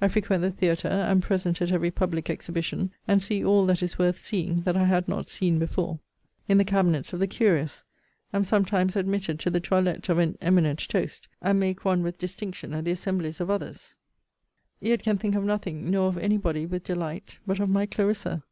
[0.00, 3.98] I frequent the theatre: am present at every public exhibition; and see all that is
[3.98, 5.98] worth seeing, that I had not see before,
[6.46, 7.82] in the cabinets of the curious:
[8.32, 12.72] am sometimes admitted to the toilette of an eminent toast, and make one with distinction
[12.74, 13.96] at the assemblies of others
[14.78, 18.44] yet can think of nothing, nor of any body, with delight, but of my CLARISSA.